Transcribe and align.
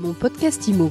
Mon 0.00 0.14
podcast 0.14 0.66
IMO. 0.66 0.90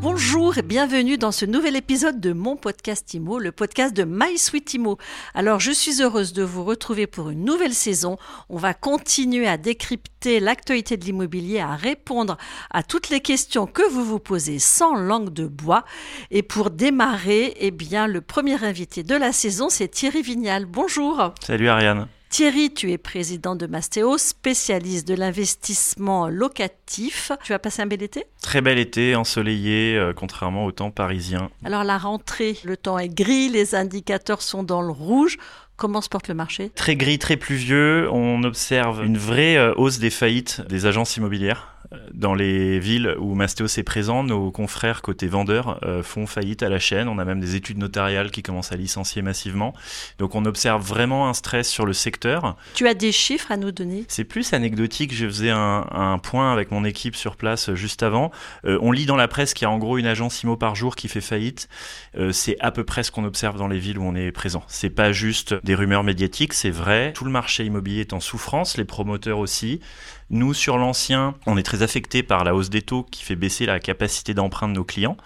Bonjour 0.00 0.56
et 0.56 0.62
bienvenue 0.62 1.18
dans 1.18 1.30
ce 1.30 1.44
nouvel 1.44 1.76
épisode 1.76 2.18
de 2.18 2.32
mon 2.32 2.56
podcast 2.56 3.12
IMO, 3.12 3.38
le 3.38 3.52
podcast 3.52 3.94
de 3.94 4.04
My 4.04 4.38
Sweet 4.38 4.72
IMO. 4.72 4.96
Alors 5.34 5.60
je 5.60 5.72
suis 5.72 6.00
heureuse 6.00 6.32
de 6.32 6.42
vous 6.42 6.64
retrouver 6.64 7.06
pour 7.06 7.28
une 7.28 7.44
nouvelle 7.44 7.74
saison. 7.74 8.16
On 8.48 8.56
va 8.56 8.72
continuer 8.72 9.46
à 9.46 9.58
décrypter 9.58 10.40
l'actualité 10.40 10.96
de 10.96 11.04
l'immobilier, 11.04 11.60
à 11.60 11.76
répondre 11.76 12.38
à 12.70 12.82
toutes 12.82 13.10
les 13.10 13.20
questions 13.20 13.66
que 13.66 13.86
vous 13.90 14.06
vous 14.06 14.20
posez 14.20 14.58
sans 14.58 14.94
langue 14.94 15.34
de 15.34 15.46
bois. 15.46 15.84
Et 16.30 16.42
pour 16.42 16.70
démarrer, 16.70 17.54
eh 17.60 17.72
bien 17.72 18.06
le 18.06 18.22
premier 18.22 18.64
invité 18.64 19.02
de 19.02 19.16
la 19.16 19.32
saison, 19.32 19.68
c'est 19.68 19.88
Thierry 19.88 20.22
Vignal. 20.22 20.64
Bonjour. 20.64 21.34
Salut 21.42 21.68
Ariane. 21.68 22.08
Thierry, 22.28 22.74
tu 22.74 22.90
es 22.92 22.98
président 22.98 23.56
de 23.56 23.66
Mastéo, 23.66 24.18
spécialiste 24.18 25.06
de 25.08 25.14
l'investissement 25.14 26.28
locatif. 26.28 27.32
Tu 27.44 27.52
as 27.52 27.58
passé 27.58 27.82
un 27.82 27.86
bel 27.86 28.02
été? 28.02 28.24
Très 28.42 28.60
bel 28.60 28.78
été, 28.78 29.14
ensoleillé, 29.14 29.96
euh, 29.96 30.12
contrairement 30.12 30.66
au 30.66 30.72
temps 30.72 30.90
parisien. 30.90 31.50
Alors 31.64 31.84
la 31.84 31.98
rentrée, 31.98 32.58
le 32.64 32.76
temps 32.76 32.98
est 32.98 33.08
gris, 33.08 33.48
les 33.48 33.74
indicateurs 33.74 34.42
sont 34.42 34.64
dans 34.64 34.82
le 34.82 34.90
rouge. 34.90 35.38
Comment 35.76 36.00
se 36.00 36.08
porte 36.08 36.28
le 36.28 36.34
marché? 36.34 36.70
Très 36.74 36.96
gris, 36.96 37.18
très 37.18 37.36
pluvieux. 37.36 38.08
On 38.10 38.42
observe 38.44 39.04
une 39.04 39.18
vraie 39.18 39.56
euh, 39.56 39.74
hausse 39.76 39.98
des 39.98 40.10
faillites 40.10 40.62
des 40.68 40.86
agences 40.86 41.16
immobilières. 41.16 41.75
Dans 42.12 42.34
les 42.34 42.78
villes 42.78 43.14
où 43.18 43.34
Mastéos 43.34 43.78
est 43.78 43.82
présent, 43.82 44.22
nos 44.22 44.50
confrères 44.50 45.02
côté 45.02 45.26
vendeurs 45.26 45.78
euh, 45.84 46.02
font 46.02 46.26
faillite 46.26 46.62
à 46.62 46.68
la 46.68 46.78
chaîne. 46.78 47.08
On 47.08 47.18
a 47.18 47.24
même 47.24 47.40
des 47.40 47.54
études 47.54 47.78
notariales 47.78 48.30
qui 48.30 48.42
commencent 48.42 48.72
à 48.72 48.76
licencier 48.76 49.22
massivement. 49.22 49.74
Donc 50.18 50.34
on 50.34 50.44
observe 50.44 50.82
vraiment 50.82 51.28
un 51.28 51.34
stress 51.34 51.68
sur 51.68 51.86
le 51.86 51.92
secteur. 51.92 52.56
Tu 52.74 52.86
as 52.86 52.94
des 52.94 53.12
chiffres 53.12 53.50
à 53.52 53.56
nous 53.56 53.72
donner? 53.72 54.04
C'est 54.08 54.24
plus 54.24 54.52
anecdotique. 54.52 55.14
Je 55.14 55.26
faisais 55.26 55.50
un, 55.50 55.86
un, 55.90 56.18
point 56.18 56.52
avec 56.52 56.70
mon 56.70 56.84
équipe 56.84 57.16
sur 57.16 57.36
place 57.36 57.68
euh, 57.68 57.74
juste 57.74 58.02
avant. 58.02 58.30
Euh, 58.64 58.78
on 58.80 58.92
lit 58.92 59.06
dans 59.06 59.16
la 59.16 59.28
presse 59.28 59.54
qu'il 59.54 59.66
y 59.66 59.68
a 59.68 59.70
en 59.70 59.78
gros 59.78 59.98
une 59.98 60.06
agence 60.06 60.42
IMO 60.42 60.56
par 60.56 60.74
jour 60.74 60.96
qui 60.96 61.08
fait 61.08 61.20
faillite. 61.20 61.68
Euh, 62.16 62.32
c'est 62.32 62.56
à 62.60 62.70
peu 62.70 62.84
près 62.84 63.02
ce 63.02 63.10
qu'on 63.10 63.24
observe 63.24 63.58
dans 63.58 63.68
les 63.68 63.78
villes 63.78 63.98
où 63.98 64.04
on 64.04 64.14
est 64.14 64.32
présent. 64.32 64.62
C'est 64.68 64.90
pas 64.90 65.12
juste 65.12 65.54
des 65.64 65.74
rumeurs 65.74 66.04
médiatiques, 66.04 66.54
c'est 66.54 66.70
vrai. 66.70 67.12
Tout 67.12 67.24
le 67.24 67.30
marché 67.30 67.64
immobilier 67.64 68.00
est 68.00 68.12
en 68.12 68.20
souffrance, 68.20 68.76
les 68.76 68.84
promoteurs 68.84 69.38
aussi. 69.38 69.80
Nous, 70.28 70.54
sur 70.54 70.76
l'ancien, 70.76 71.34
on 71.46 71.56
est 71.56 71.62
très 71.62 71.82
affecté 71.86 72.22
par 72.22 72.44
la 72.44 72.54
hausse 72.54 72.68
des 72.68 72.82
taux 72.82 73.04
qui 73.04 73.22
fait 73.24 73.36
baisser 73.36 73.64
la 73.64 73.80
capacité 73.80 74.34
d'emprunt 74.34 74.68
de 74.68 74.74
nos 74.74 74.84
clients. 74.84 75.16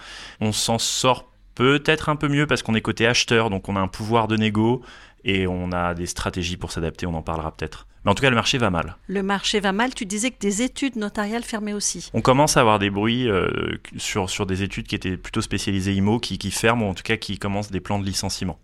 On 0.41 0.53
s'en 0.53 0.79
sort 0.79 1.29
peut-être 1.57 2.09
un 2.09 2.17
peu 2.17 2.29
mieux 2.29 2.47
parce 2.47 2.63
qu'on 2.63 2.75
est 2.75 2.81
côté 2.81 3.07
acheteur, 3.07 3.51
donc 3.51 3.69
on 3.69 3.77
a 3.77 3.81
un 3.81 3.89
pouvoir 3.89 4.29
de 4.29 4.37
négo 4.37 4.83
et 5.25 5.47
on 5.47 5.73
a 5.73 5.95
des 5.95 6.07
stratégies 6.07 6.57
pour 6.57 6.71
s'adapter, 6.71 7.07
on 7.07 7.15
en 7.15 7.23
parlera 7.23 7.51
peut-être. 7.51 7.87
Mais 8.05 8.11
en 8.11 8.15
tout 8.15 8.23
cas, 8.23 8.31
le 8.31 8.37
marché 8.37 8.57
va 8.57 8.71
mal. 8.71 8.97
Le 9.09 9.23
marché 9.23 9.61
va 9.61 9.73
mal. 9.73 9.95
Tu 9.95 10.07
disais 10.07 10.31
que 10.31 10.39
des 10.39 10.63
études 10.63 10.97
notariales 10.97 11.43
fermaient 11.43 11.75
aussi. 11.75 12.11
On 12.15 12.23
commence 12.23 12.57
à 12.57 12.61
avoir 12.61 12.79
des 12.79 12.89
bruits 12.89 13.29
euh, 13.29 13.51
sur, 13.99 14.31
sur 14.31 14.47
des 14.47 14.63
études 14.63 14.87
qui 14.87 14.95
étaient 14.95 15.19
plutôt 15.19 15.43
spécialisées 15.43 15.93
IMO, 15.95 16.19
qui, 16.19 16.39
qui 16.39 16.51
ferment, 16.51 16.87
ou 16.87 16.91
en 16.91 16.95
tout 16.95 17.03
cas 17.03 17.19
qui 17.19 17.39
commencent 17.39 17.71
des 17.71 17.81
plans 17.81 17.99
de 17.99 18.07
licenciement. 18.07 18.59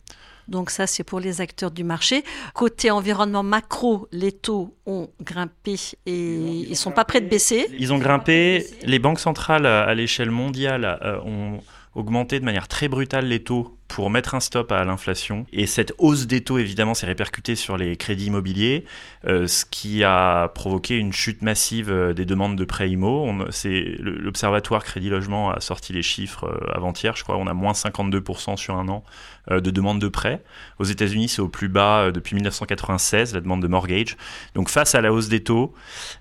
Donc 0.48 0.70
ça, 0.70 0.86
c'est 0.86 1.04
pour 1.04 1.20
les 1.20 1.40
acteurs 1.40 1.70
du 1.70 1.84
marché. 1.84 2.24
Côté 2.54 2.90
environnement 2.90 3.42
macro, 3.42 4.08
les 4.12 4.32
taux 4.32 4.74
ont 4.86 5.08
grimpé 5.22 5.76
et 6.06 6.34
ils 6.34 6.70
ne 6.70 6.74
sont 6.74 6.92
pas 6.92 7.04
prêts 7.04 7.20
de 7.20 7.28
baisser. 7.28 7.66
Ils 7.78 7.92
ont 7.92 7.98
grimpé. 7.98 8.66
Les 8.82 8.98
banques 8.98 9.20
centrales 9.20 9.66
à 9.66 9.94
l'échelle 9.94 10.30
mondiale 10.30 10.98
euh, 11.02 11.18
ont 11.24 11.60
augmenté 11.94 12.38
de 12.40 12.44
manière 12.44 12.68
très 12.68 12.88
brutale 12.88 13.26
les 13.26 13.42
taux 13.42 13.75
pour 13.88 14.10
mettre 14.10 14.34
un 14.34 14.40
stop 14.40 14.72
à 14.72 14.84
l'inflation. 14.84 15.46
Et 15.52 15.66
cette 15.66 15.94
hausse 15.98 16.26
des 16.26 16.42
taux, 16.42 16.58
évidemment, 16.58 16.94
s'est 16.94 17.06
répercutée 17.06 17.54
sur 17.54 17.76
les 17.76 17.96
crédits 17.96 18.26
immobiliers, 18.26 18.84
euh, 19.26 19.46
ce 19.46 19.64
qui 19.64 20.04
a 20.04 20.48
provoqué 20.48 20.96
une 20.96 21.12
chute 21.12 21.42
massive 21.42 21.90
euh, 21.90 22.12
des 22.12 22.24
demandes 22.24 22.56
de 22.56 22.64
prêts 22.64 22.90
IMO. 22.90 23.30
L'Observatoire 24.00 24.84
Crédit 24.84 25.08
Logement 25.08 25.50
a 25.50 25.60
sorti 25.60 25.92
les 25.92 26.02
chiffres 26.02 26.44
euh, 26.44 26.74
avant-hier, 26.74 27.16
je 27.16 27.22
crois. 27.22 27.36
On 27.36 27.46
a 27.46 27.54
moins 27.54 27.72
52% 27.72 28.56
sur 28.56 28.76
un 28.76 28.88
an 28.88 29.04
de 29.48 29.70
demandes 29.70 30.00
de 30.00 30.08
prêts. 30.08 30.42
Aux 30.80 30.84
États-Unis, 30.84 31.28
c'est 31.28 31.40
au 31.40 31.48
plus 31.48 31.68
bas 31.68 32.10
depuis 32.10 32.34
1996, 32.34 33.32
la 33.32 33.40
demande 33.40 33.62
de 33.62 33.68
mortgage. 33.68 34.16
Donc, 34.56 34.68
face 34.68 34.96
à 34.96 35.00
la 35.00 35.12
hausse 35.12 35.28
des 35.28 35.44
taux, 35.44 35.72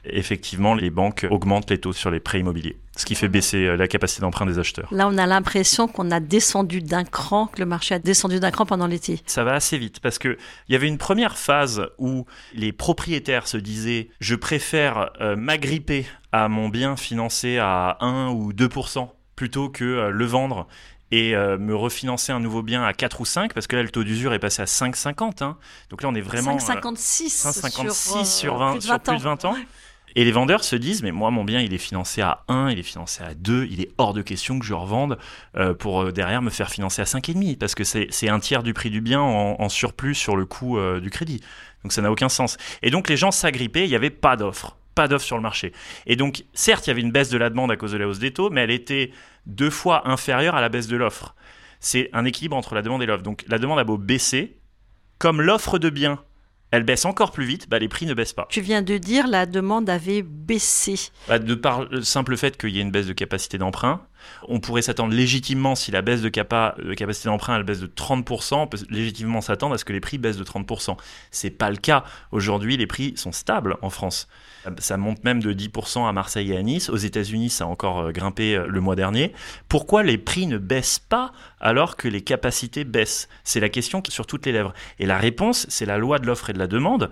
effectivement, 0.04 0.76
les 0.76 0.92
banques 0.92 1.26
augmentent 1.32 1.72
les 1.72 1.80
taux 1.80 1.92
sur 1.92 2.12
les 2.12 2.20
prêts 2.20 2.42
immobiliers, 2.42 2.78
ce 2.96 3.06
qui 3.06 3.16
fait 3.16 3.28
baisser 3.28 3.66
euh, 3.66 3.76
la 3.76 3.88
capacité 3.88 4.22
d'emprunt 4.22 4.46
des 4.46 4.60
acheteurs. 4.60 4.88
Là, 4.92 5.08
on 5.08 5.18
a 5.18 5.26
l'impression 5.26 5.88
qu'on 5.88 6.12
a 6.12 6.20
descendu 6.20 6.82
d'un 6.82 7.04
cran, 7.04 7.48
que 7.48 7.60
le 7.60 7.66
marché 7.66 7.96
a 7.96 8.00
descendu 8.00 8.40
d'un 8.40 8.52
cran 8.52 8.66
pendant 8.66 8.88
l'été. 8.88 9.22
Ça 9.26 9.44
va 9.44 9.54
assez 9.54 9.78
vite 9.78 10.00
parce 10.00 10.18
que 10.20 10.38
il 10.68 10.74
y 10.74 10.76
avait 10.76 10.88
une 10.88 10.98
première 10.98 11.38
phase 11.38 11.88
où 11.98 12.26
les 12.54 12.72
propriétaires 12.72 13.48
se 13.48 13.58
disaient 13.58 14.10
je 14.20 14.36
préfère 14.36 15.12
euh, 15.22 15.36
m'agripper 15.36 16.06
à 16.32 16.48
mon 16.48 16.70
bien 16.70 16.96
financé 16.96 17.58
à 17.58 17.98
1 18.02 18.30
ou 18.30 18.54
2% 18.54 19.10
plutôt 19.36 19.70
que 19.70 19.84
euh, 19.84 20.10
le 20.10 20.26
vendre 20.26 20.68
et 21.12 21.36
euh, 21.36 21.58
me 21.58 21.76
refinancer 21.76 22.32
un 22.32 22.40
nouveau 22.40 22.64
bien 22.64 22.84
à 22.84 22.94
4 22.94 23.22
ou 23.22 23.26
5 23.26 23.54
parce 23.54 23.68
que 23.68 23.76
là 23.76 23.84
le 23.84 23.90
taux 23.90 24.04
d'usure 24.04 24.34
est 24.34 24.40
passé 24.40 24.62
à 24.62 24.66
5,50 24.66 25.44
hein. 25.44 25.58
donc 25.90 26.02
là 26.02 26.10
on 26.10 26.16
est 26.16 26.22
vraiment 26.22 26.58
5,56 26.58 27.48
euh, 27.48 27.52
5,56 27.52 27.92
sur, 27.92 28.26
sur, 28.26 28.58
20, 28.58 28.72
plus 28.72 28.78
de 28.80 28.84
sur 28.84 28.94
20 28.94 29.00
plus 29.00 29.18
de 29.18 29.22
20 29.22 29.46
ans. 29.46 29.56
Et 30.16 30.24
les 30.24 30.32
vendeurs 30.32 30.64
se 30.64 30.78
disent, 30.78 31.04
mais 31.04 31.12
moi, 31.12 31.30
mon 31.30 31.44
bien, 31.44 31.60
il 31.60 31.74
est 31.74 31.78
financé 31.78 32.22
à 32.22 32.44
1, 32.48 32.70
il 32.70 32.80
est 32.80 32.84
financé 32.84 33.22
à 33.22 33.34
2, 33.34 33.68
il 33.70 33.82
est 33.82 33.92
hors 33.98 34.14
de 34.14 34.22
question 34.22 34.60
que 34.60 34.66
je 34.66 34.74
revende 34.74 35.18
euh, 35.58 35.74
pour 35.74 36.02
euh, 36.02 36.12
derrière 36.14 36.42
me 36.42 36.50
faire 36.50 36.70
financer 36.70 37.02
à 37.02 37.06
5,5, 37.06 37.58
parce 37.58 37.76
que 37.76 37.84
c'est 37.84 38.30
un 38.30 38.40
tiers 38.40 38.64
du 38.64 38.74
prix 38.74 38.90
du 38.90 39.02
bien 39.02 39.22
en, 39.22 39.70
surplus 39.70 40.16
sur 40.16 40.38
le 40.38 40.46
coût 40.46 40.78
euh, 40.78 41.02
du 41.02 41.10
crédit. 41.10 41.42
Donc 41.84 41.92
ça 41.92 42.02
n'a 42.02 42.12
aucun 42.12 42.30
sens. 42.30 42.58
Et 42.82 42.92
donc 42.92 43.10
les 43.10 43.18
gens 43.18 43.32
s'agrippaient, 43.32 43.84
il 43.84 43.90
n'y 43.90 43.96
avait 43.96 44.10
pas 44.10 44.38
d'offre, 44.38 44.78
pas 44.96 45.10
d'offre 45.10 45.26
sur 45.26 45.36
le 45.36 45.42
marché. 45.42 45.74
Et 46.06 46.16
donc, 46.16 46.46
certes, 46.54 46.88
il 46.88 46.92
y 46.92 46.92
avait 46.92 47.02
une 47.02 47.12
baisse 47.12 47.30
de 47.30 47.38
la 47.38 47.50
demande 47.50 47.72
à 47.72 47.76
cause 47.76 47.92
de 47.92 47.98
la 47.98 48.08
hausse 48.08 48.20
des 48.20 48.32
taux, 48.32 48.50
mais 48.50 48.62
elle 48.62 48.72
était 48.72 49.12
deux 49.46 49.70
fois 49.70 50.08
inférieure 50.10 50.56
à 50.56 50.62
la 50.62 50.70
baisse 50.70 50.88
de 50.88 50.96
l'offre. 50.96 51.36
C'est 51.82 52.10
un 52.14 52.24
équilibre 52.24 52.56
entre 52.56 52.74
la 52.74 52.82
demande 52.82 53.04
et 53.04 53.06
l'offre. 53.06 53.24
Donc 53.24 53.44
la 53.48 53.60
demande 53.60 53.80
a 53.80 53.84
beau 53.84 53.98
baisser, 53.98 54.58
comme 55.20 55.42
l'offre 55.42 55.78
de 55.78 55.90
biens 55.90 56.20
elle 56.72 56.84
baisse 56.84 57.06
encore 57.06 57.32
plus 57.32 57.46
vite, 57.46 57.70
bah, 57.70 57.80
les 57.80 57.88
prix 57.88 58.06
ne 58.06 58.14
baissent 58.14 58.34
pas. 58.34 58.48
Tu 58.50 58.62
viens 58.62 58.82
de 58.82 58.98
dire 58.98 59.28
la 59.28 59.46
demande 59.46 59.90
avait 59.90 60.24
baissé. 60.24 60.96
Bah, 61.28 61.40
de 61.40 61.56
par 61.56 61.86
le 61.86 62.02
simple 62.02 62.36
fait 62.38 62.58
qu'il 62.58 62.72
y 62.72 62.80
ait 62.80 62.82
une 62.82 62.92
baisse 62.92 63.08
de 63.08 63.14
capacité 63.14 63.58
d'emprunt, 63.58 64.02
on 64.48 64.60
pourrait 64.60 64.82
s'attendre 64.82 65.14
légitimement, 65.14 65.76
si 65.76 65.92
la 65.92 66.02
baisse 66.02 66.22
de, 66.22 66.30
capa, 66.30 66.76
de 66.84 66.94
capacité 66.94 67.30
d'emprunt 67.30 67.58
elle 67.58 67.64
baisse 67.64 67.80
de 67.80 67.88
30%, 67.88 68.56
on 68.56 68.68
peut 68.68 68.80
légitimement 68.90 69.42
s'attendre 69.42 69.76
à 69.76 69.78
ce 69.78 69.86
que 69.86 69.94
les 69.94 70.00
prix 70.00 70.18
baissent 70.18 70.38
de 70.38 70.44
30%. 70.44 70.98
C'est 71.32 71.52
pas 71.52 71.70
le 71.70 71.78
cas. 71.78 72.04
Aujourd'hui, 72.32 72.78
les 72.78 72.88
prix 72.88 73.14
sont 73.16 73.32
stables 73.32 73.78
en 73.82 73.90
France. 73.90 74.28
Ça 74.80 74.98
monte 74.98 75.24
même 75.24 75.44
de 75.44 75.54
10% 75.54 76.08
à 76.08 76.12
Marseille 76.12 76.52
et 76.52 76.58
à 76.58 76.64
Nice. 76.64 76.90
Aux 76.90 76.98
États-Unis, 76.98 77.52
ça 77.52 77.66
a 77.66 77.68
encore 77.68 78.12
grimpé 78.12 78.60
le 78.68 78.82
mois 78.82 78.96
dernier. 78.96 79.32
Pourquoi 79.70 80.02
les 80.02 80.18
prix 80.18 80.48
ne 80.48 80.58
baissent 80.58 80.98
pas 80.98 81.32
alors 81.60 81.98
que 81.98 82.08
les 82.08 82.22
capacités 82.22 82.84
baissent? 82.84 83.30
C'est 83.44 83.60
la 83.60 83.70
question 83.70 84.02
qui 84.02 84.12
est 84.12 84.14
sur 84.14 84.26
toutes 84.26 84.48
les 84.48 84.52
lèvres. 84.52 84.74
Et 84.98 85.06
la 85.06 85.20
réponse, 85.20 85.68
c'est 85.70 85.86
la 85.86 86.00
loi 86.00 86.18
de 86.18 86.26
l'offre 86.26 86.50
et 86.50 86.54
de 86.56 86.60
la 86.60 86.68
demande 86.68 87.12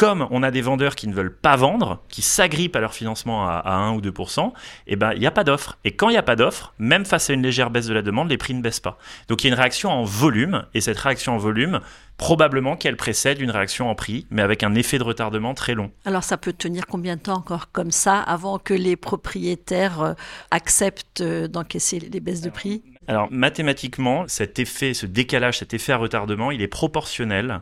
comme 0.00 0.26
on 0.30 0.42
a 0.42 0.50
des 0.50 0.62
vendeurs 0.62 0.94
qui 0.94 1.08
ne 1.08 1.12
veulent 1.12 1.36
pas 1.36 1.56
vendre, 1.56 2.02
qui 2.08 2.22
s'agrippent 2.22 2.74
à 2.74 2.80
leur 2.80 2.94
financement 2.94 3.46
à, 3.46 3.56
à 3.56 3.74
1 3.74 3.92
ou 3.92 4.00
2%, 4.00 4.50
eh 4.86 4.96
ben, 4.96 5.12
il 5.12 5.20
n'y 5.20 5.26
a 5.26 5.30
pas 5.30 5.44
d'offre. 5.44 5.76
Et 5.84 5.94
quand 5.94 6.08
il 6.08 6.12
n'y 6.12 6.18
a 6.18 6.22
pas 6.22 6.36
d'offre, 6.36 6.72
même 6.78 7.04
face 7.04 7.28
à 7.28 7.34
une 7.34 7.42
légère 7.42 7.68
baisse 7.68 7.86
de 7.86 7.92
la 7.92 8.00
demande, 8.00 8.30
les 8.30 8.38
prix 8.38 8.54
ne 8.54 8.62
baissent 8.62 8.80
pas. 8.80 8.96
Donc 9.28 9.44
il 9.44 9.48
y 9.48 9.50
a 9.50 9.52
une 9.52 9.60
réaction 9.60 9.90
en 9.90 10.04
volume, 10.04 10.64
et 10.72 10.80
cette 10.80 10.96
réaction 10.96 11.34
en 11.34 11.36
volume, 11.36 11.80
probablement 12.16 12.76
qu'elle 12.76 12.96
précède 12.96 13.42
une 13.42 13.50
réaction 13.50 13.90
en 13.90 13.94
prix, 13.94 14.26
mais 14.30 14.40
avec 14.40 14.62
un 14.62 14.74
effet 14.74 14.96
de 14.96 15.04
retardement 15.04 15.52
très 15.52 15.74
long. 15.74 15.90
Alors 16.06 16.24
ça 16.24 16.38
peut 16.38 16.54
tenir 16.54 16.86
combien 16.86 17.16
de 17.16 17.20
temps 17.20 17.36
encore 17.36 17.70
comme 17.70 17.90
ça 17.90 18.20
avant 18.20 18.58
que 18.58 18.72
les 18.72 18.96
propriétaires 18.96 20.00
euh, 20.00 20.12
acceptent 20.50 21.20
euh, 21.20 21.46
d'encaisser 21.46 21.98
les 21.98 22.20
baisses 22.20 22.40
de 22.40 22.48
prix? 22.48 22.82
Alors 23.06 23.28
mathématiquement, 23.30 24.24
cet 24.28 24.58
effet, 24.58 24.94
ce 24.94 25.04
décalage, 25.04 25.58
cet 25.58 25.74
effet 25.74 25.92
à 25.92 25.98
retardement, 25.98 26.50
il 26.50 26.62
est 26.62 26.68
proportionnel 26.68 27.60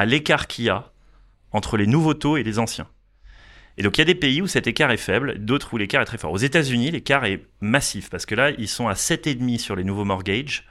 à 0.00 0.06
l'écart 0.06 0.46
qu'il 0.46 0.64
y 0.64 0.70
a 0.70 0.92
entre 1.52 1.76
les 1.76 1.86
nouveaux 1.86 2.14
taux 2.14 2.38
et 2.38 2.42
les 2.42 2.58
anciens. 2.58 2.86
Et 3.76 3.82
donc 3.82 3.98
il 3.98 4.00
y 4.00 4.02
a 4.02 4.06
des 4.06 4.14
pays 4.14 4.40
où 4.40 4.46
cet 4.46 4.66
écart 4.66 4.90
est 4.90 4.96
faible, 4.96 5.44
d'autres 5.44 5.74
où 5.74 5.76
l'écart 5.76 6.00
est 6.00 6.06
très 6.06 6.16
fort. 6.16 6.32
Aux 6.32 6.38
États-Unis, 6.38 6.90
l'écart 6.90 7.26
est 7.26 7.44
massif 7.60 8.08
parce 8.08 8.24
que 8.24 8.34
là, 8.34 8.50
ils 8.56 8.66
sont 8.66 8.88
à 8.88 8.94
7,5 8.94 9.58
sur 9.58 9.76
les 9.76 9.84
nouveaux 9.84 10.06
mortgages, 10.06 10.66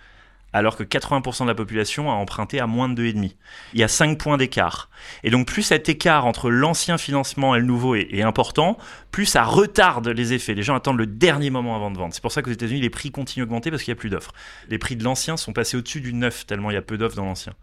alors 0.51 0.75
que 0.75 0.81
80% 0.81 1.44
de 1.44 1.48
la 1.48 1.53
population 1.53 2.09
a 2.09 2.15
emprunté 2.15 2.59
à 2.59 2.65
moins 2.65 2.89
de 2.89 3.03
2,5. 3.03 3.36
Il 3.74 3.80
y 3.80 3.83
a 3.83 3.88
5 3.88 4.18
points 4.18 4.38
d'écart. 4.38 4.89
Et 5.24 5.30
donc 5.30 5.45
plus 5.45 5.62
cet 5.62 5.89
écart 5.89 6.25
entre 6.25 6.50
l'ancien 6.50 6.98
financement 6.98 7.56
et 7.56 7.59
le 7.59 7.65
nouveau 7.65 7.94
est, 7.94 8.07
est, 8.12 8.24
important, 8.24 8.80
plus 9.12 9.27
ça 9.27 9.44
retarde 9.44 10.07
les 10.07 10.33
effets. 10.33 10.56
Les 10.56 10.63
gens 10.63 10.74
attendent 10.74 10.98
le 10.98 11.06
dernier 11.06 11.51
moment 11.51 11.75
avant 11.75 11.92
de 11.92 12.00
vendre. 12.00 12.15
C'est 12.15 12.24
pour 12.24 12.31
ça 12.31 12.42
qu'aux 12.42 12.50
États-Unis, 12.50 12.81
les 12.81 12.89
prix 12.89 13.12
continuent 13.12 13.45
d'augmenter 13.45 13.69
parce 13.69 13.83
qu'il 13.83 13.92
n'y 13.92 14.00
a 14.00 14.01
plus 14.01 14.09
d'offres. 14.09 14.33
Les 14.69 14.80
prix 14.80 14.95
de 14.95 15.03
l'ancien 15.03 15.38
sont 15.38 15.53
passés 15.53 15.77
au-dessus 15.77 16.01
du 16.01 16.15
neuf 16.15 16.48
tellement 16.48 16.71
il 16.71 16.74
y 16.74 16.77
a 16.77 16.81
peu 16.81 16.98
d'offres 16.98 17.15
dans 17.15 17.25
l'ancien. 17.25 17.53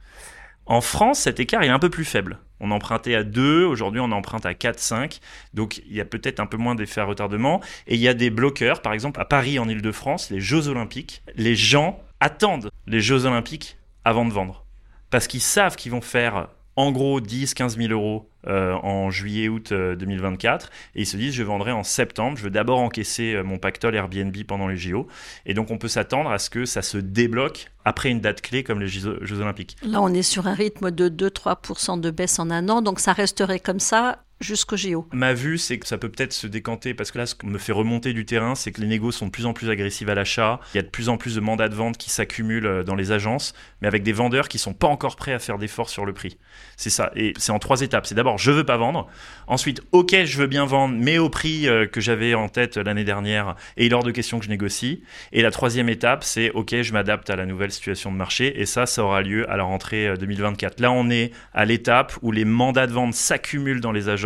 En 0.66 0.80
France, 0.80 1.20
cet 1.20 1.38
écart 1.38 1.62
est 1.62 1.68
un 1.68 1.78
peu 1.78 1.90
plus 1.90 2.04
faible. 2.04 2.38
On 2.58 2.70
empruntait 2.72 3.14
à 3.14 3.22
2, 3.22 3.64
aujourd'hui 3.64 4.00
on 4.00 4.10
emprunte 4.10 4.46
à 4.46 4.54
4, 4.54 4.80
5. 4.80 5.20
Donc 5.54 5.78
il 5.88 5.94
y 5.94 6.00
a 6.00 6.04
peut-être 6.04 6.40
un 6.40 6.46
peu 6.46 6.56
moins 6.56 6.74
d'effet 6.74 7.00
à 7.00 7.04
retardement. 7.04 7.60
Et 7.86 7.94
il 7.94 8.00
y 8.00 8.08
a 8.08 8.14
des 8.14 8.30
bloqueurs, 8.30 8.82
par 8.82 8.92
exemple 8.92 9.20
à 9.20 9.24
Paris 9.24 9.58
en 9.58 9.68
Ile-de-France, 9.68 10.30
les 10.30 10.40
Jeux 10.40 10.68
Olympiques. 10.68 11.22
Les 11.36 11.54
gens 11.54 12.00
attendent 12.18 12.70
les 12.86 13.00
Jeux 13.00 13.26
Olympiques 13.26 13.76
avant 14.04 14.24
de 14.24 14.32
vendre. 14.32 14.64
Parce 15.10 15.28
qu'ils 15.28 15.40
savent 15.40 15.76
qu'ils 15.76 15.92
vont 15.92 16.00
faire 16.00 16.48
en 16.74 16.90
gros 16.90 17.20
10, 17.20 17.54
15 17.54 17.76
000 17.78 17.92
euros 17.92 18.28
euh, 18.46 18.75
en 18.75 19.10
juillet-août 19.10 19.72
2024 19.72 20.70
et 20.94 21.02
ils 21.02 21.06
se 21.06 21.16
disent 21.16 21.34
je 21.34 21.43
vendrai 21.43 21.72
en 21.72 21.82
septembre, 21.82 22.37
je 22.37 22.44
veux 22.44 22.50
d'abord 22.50 22.81
encaisser 22.81 23.40
mon 23.44 23.58
pactole 23.58 23.94
Airbnb 23.94 24.37
pendant 24.46 24.69
les 24.69 24.76
JO 24.76 25.06
et 25.44 25.54
donc 25.54 25.70
on 25.70 25.78
peut 25.78 25.88
s'attendre 25.88 26.31
à 26.31 26.38
ce 26.38 26.50
que 26.50 26.64
ça 26.64 26.82
se 26.82 26.98
débloque 26.98 27.70
après 27.84 28.10
une 28.10 28.20
date 28.20 28.40
clé 28.40 28.64
comme 28.64 28.81
les 28.81 28.88
Jeux, 28.88 29.40
Olympiques. 29.40 29.76
Là 29.82 30.00
on 30.02 30.12
est 30.12 30.22
sur 30.22 30.46
un 30.46 30.54
rythme 30.54 30.90
de 30.90 31.08
2-3% 31.08 32.00
de 32.00 32.10
baisse 32.10 32.38
en 32.38 32.50
un 32.50 32.69
an. 32.69 32.82
Donc 32.82 33.00
ça 33.00 33.12
resterait 33.12 33.60
comme 33.60 33.81
ça 33.81 34.25
jusqu'au 34.41 34.77
JO. 34.77 35.06
Ma 35.12 35.33
vue, 35.33 35.59
c'est 35.59 35.79
que 35.79 35.87
ça 35.87 35.99
peut 35.99 36.09
peut-être 36.09 36.33
se 36.33 36.47
décanter 36.47 36.94
parce 36.94 37.11
que 37.11 37.19
là, 37.19 37.27
ce 37.27 37.35
qui 37.35 37.47
me 37.47 37.59
fait 37.59 37.73
remonter 37.73 38.12
du 38.12 38.27
terrain, 38.27 38.55
c'est 38.55 38.71
que 38.71 38.81
les 38.81 38.87
négos 38.87 39.12
sont 39.12 39.27
de 39.27 39.31
plus 39.31 39.47
en 39.47 39.53
plus 39.53 39.71
agressifs 39.71 40.09
à 40.09 40.15
l'achat. 40.15 40.61
Il 40.75 40.77
y 40.77 40.81
a 40.81 40.83
de 40.83 40.88
plus 40.88 41.09
en 41.09 41.17
plus 41.17 41.35
de 41.37 41.41
mandats 41.41 41.69
de 41.69 41.75
vente 41.75 41.97
qui 41.97 42.11
s'accumulent 42.11 42.67
euh, 42.67 42.83
dans 42.83 42.94
les 42.94 43.12
agences, 43.12 43.55
mais 43.81 43.88
avec 43.88 44.03
des 44.03 44.12
vendeurs 44.12 44.49
qui 44.49 44.59
sont 44.59 44.75
pas 44.75 44.88
encore 44.88 45.17
prêts 45.17 45.33
à 45.33 45.38
faire 45.38 45.59
d'efforts 45.59 45.88
sur 45.88 46.05
le 46.05 46.12
prix. 46.12 46.37
C'est 46.77 46.91
ça. 46.91 47.12
Et 47.17 47.33
c'est 47.38 47.53
en 47.53 47.59
trois 47.59 47.81
étapes. 47.81 48.06
C'est 48.06 48.15
d'abord, 48.15 48.38
je 48.38 48.50
veux 48.50 48.65
pas 48.65 48.77
vendre. 48.77 49.09
Ensuite, 49.47 49.81
ok, 49.93 50.25
je 50.25 50.38
veux 50.38 50.47
bien 50.47 50.67
vendre, 50.67 50.94
mais 50.99 51.19
au 51.19 51.31
prix 51.31 51.69
euh, 51.69 51.87
que 51.87 52.00
j'avais 52.00 52.35
en 52.35 52.49
tête 52.49 52.77
l'année 52.77 53.05
dernière 53.05 53.56
et 53.77 53.93
hors 53.93 54.05
de 54.05 54.11
question 54.11 54.38
que 54.38 54.44
je 54.44 54.50
négocie. 54.50 55.03
Et 55.33 55.41
la 55.41 55.50
troisième 55.50 55.88
étape, 55.88 56.25
c'est 56.25 56.50
ok, 56.50 56.83
je 56.83 56.93
m'adapte 56.93 57.31
à 57.31 57.37
la 57.37 57.47
nouvelle 57.47 57.73
situation 57.73 58.12
de 58.12 58.17
marché. 58.17 58.61
Et 58.61 58.67
ça, 58.67 58.85
ça 58.85 59.03
aura 59.03 59.23
lieu 59.23 59.50
à 59.50 59.56
la 59.56 59.65
rentrée 59.65 60.15
2024. 60.19 60.81
Euh, 60.81 60.83
là, 60.83 60.93
on 60.93 61.09
est 61.09 61.33
à 61.55 61.65
l'étape 61.65 62.12
où 62.21 62.33
les 62.33 62.44
mandats 62.44 62.87
de 62.87 62.93
vente 62.93 63.15
s'accumulent 63.15 63.81
dans 63.81 63.93
les 63.93 64.11
agences 64.11 64.25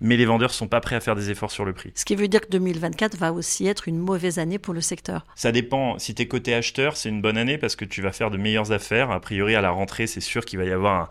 mais 0.00 0.16
les 0.16 0.24
vendeurs 0.24 0.52
sont 0.52 0.68
pas 0.68 0.80
prêts 0.80 0.96
à 0.96 1.00
faire 1.00 1.14
des 1.14 1.30
efforts 1.30 1.50
sur 1.50 1.64
le 1.64 1.72
prix. 1.72 1.92
Ce 1.94 2.04
qui 2.04 2.16
veut 2.16 2.28
dire 2.28 2.40
que 2.40 2.48
2024 2.50 3.16
va 3.16 3.32
aussi 3.32 3.66
être 3.66 3.88
une 3.88 3.98
mauvaise 3.98 4.38
année 4.38 4.58
pour 4.58 4.74
le 4.74 4.80
secteur. 4.80 5.26
Ça 5.34 5.52
dépend. 5.52 5.98
Si 5.98 6.14
tu 6.14 6.22
es 6.22 6.26
côté 6.26 6.54
acheteur, 6.54 6.96
c'est 6.96 7.08
une 7.08 7.22
bonne 7.22 7.38
année 7.38 7.58
parce 7.58 7.76
que 7.76 7.84
tu 7.84 8.02
vas 8.02 8.12
faire 8.12 8.30
de 8.30 8.36
meilleures 8.36 8.72
affaires. 8.72 9.10
A 9.10 9.20
priori, 9.20 9.54
à 9.54 9.60
la 9.60 9.70
rentrée, 9.70 10.06
c'est 10.06 10.20
sûr 10.20 10.44
qu'il 10.44 10.58
va 10.58 10.64
y 10.64 10.72
avoir 10.72 11.08